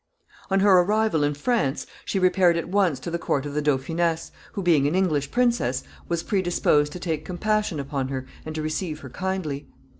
[0.49, 4.31] ]On her arrival in France she repaired at once to the court of the dauphiness,
[4.53, 9.01] who, being an English princess, was predisposed to take compassion upon her and to receive
[9.01, 9.67] her kindly.